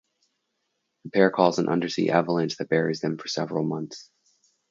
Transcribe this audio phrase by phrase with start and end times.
[1.03, 4.09] The pair cause an undersea avalanche that buries them for several months.